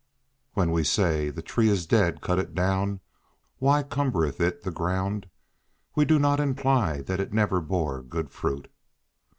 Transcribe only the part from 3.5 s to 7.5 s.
why cumbereth it the ground?" we do not imply that it